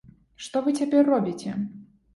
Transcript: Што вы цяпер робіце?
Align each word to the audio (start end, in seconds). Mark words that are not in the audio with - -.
Што 0.45 0.63
вы 0.69 0.75
цяпер 0.79 1.01
робіце? 1.17 1.57